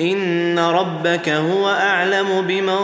[0.00, 2.76] ان ربك هو اعلم بمن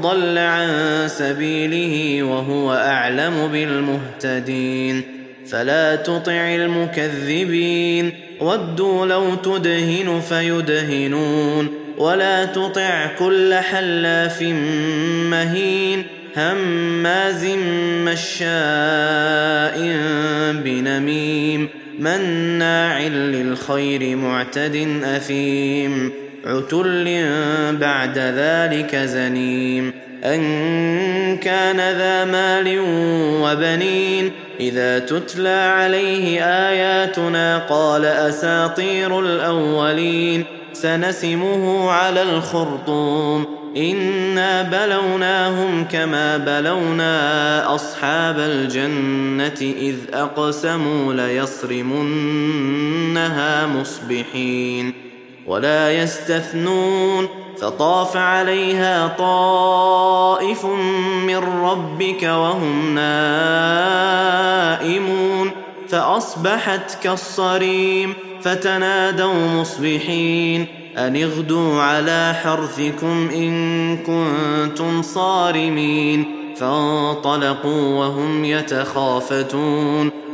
[0.00, 0.68] ضل عن
[1.06, 5.02] سبيله وهو اعلم بالمهتدين
[5.48, 11.68] فلا تطع المكذبين ودوا لو تدهن فيدهنون
[11.98, 14.42] ولا تطع كل حلاف
[15.30, 16.04] مهين
[16.36, 17.44] هماز
[18.06, 19.78] مشاء
[20.64, 21.68] بنميم
[21.98, 27.26] مناع للخير معتد اثيم عتل
[27.80, 29.92] بعد ذلك زنيم.
[30.24, 32.78] أن كان ذا مال
[33.42, 34.30] وبنين.
[34.60, 40.44] إذا تتلى عليه آياتنا قال أساطير الأولين.
[40.72, 43.46] سنسمه على الخرطوم.
[43.76, 55.11] إنا بلوناهم كما بلونا أصحاب الجنة إذ أقسموا ليصرمنها مصبحين.
[55.46, 57.28] ولا يستثنون
[57.60, 60.64] فطاف عليها طائف
[61.26, 64.22] من ربك وهم نائمون
[65.88, 70.66] فأصبحت كالصريم فتنادوا مصبحين
[70.98, 76.24] أن اغدوا على حرثكم إن كنتم صارمين
[76.56, 80.10] فانطلقوا وهم يتخافتون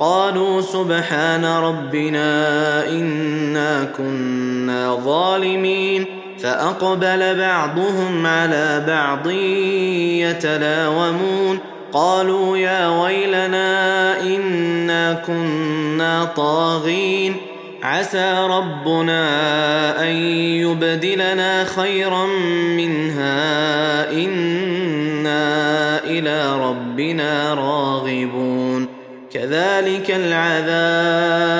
[0.00, 6.04] قالوا سبحان ربنا إنا كنا ظالمين
[6.38, 9.30] فأقبل بعضهم على بعض
[10.20, 11.58] يتلاومون
[11.92, 17.36] قالوا يا ويلنا إنا كنا طاغين
[17.82, 19.22] عسى ربنا
[20.02, 20.16] أن
[20.62, 22.26] يبدلنا خيرا
[22.76, 28.09] منها إنا إلى ربنا راغبون
[29.32, 31.50] كذلك العذاب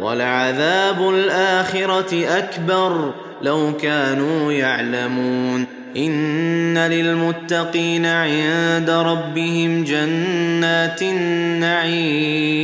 [0.00, 3.12] ولعذاب الآخرة أكبر
[3.42, 5.66] لو كانوا يعلمون.
[5.96, 12.58] إن للمتقين عند ربهم جنات النعيم.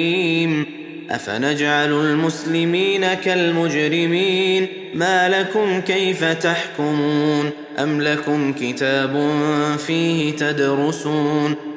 [1.11, 9.31] أفنجعل المسلمين كالمجرمين؟ ما لكم كيف تحكمون؟ أم لكم كتاب
[9.87, 11.74] فيه تدرسون؟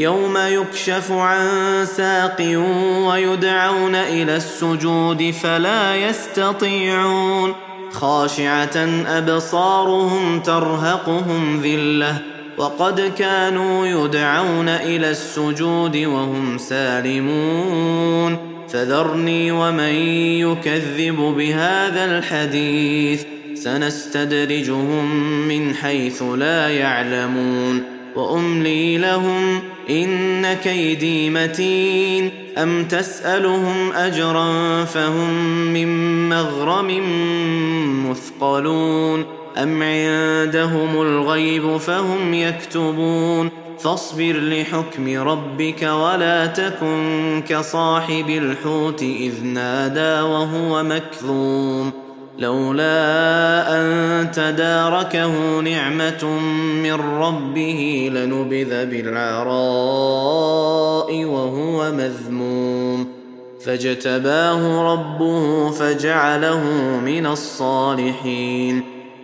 [0.00, 1.46] يوم يكشف عن
[1.96, 2.36] ساق
[3.08, 7.54] ويدعون إلى السجود فلا يستطيعون.
[7.92, 12.18] خاشعة أبصارهم ترهقهم ذلة
[12.58, 18.38] وقد كانوا يدعون إلى السجود وهم سالمون.
[18.68, 19.94] فذرني ومن
[20.48, 23.24] يكذب بهذا الحديث
[23.54, 25.06] سنستدرجهم
[25.48, 27.99] من حيث لا يعلمون.
[28.16, 29.60] وأملي لهم
[29.90, 32.30] إن كيدي متين.
[32.58, 35.34] أم تسألهم أجرا فهم
[35.72, 37.02] من مغرم
[38.10, 39.24] مثقلون.
[39.62, 43.50] أم عندهم الغيب فهم يكتبون.
[43.78, 52.09] فاصبر لحكم ربك ولا تكن كصاحب الحوت إذ نادى وهو مكذوم
[52.40, 56.24] لولا أن تداركه نعمة
[56.82, 59.50] من ربه لنبذ بالعراء
[61.24, 63.06] وهو مذموم.
[63.64, 66.64] فاجتباه ربه فجعله
[67.04, 68.99] من الصالحين.